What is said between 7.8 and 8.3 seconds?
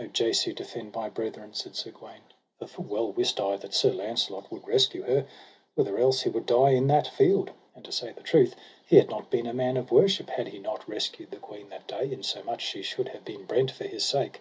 to say the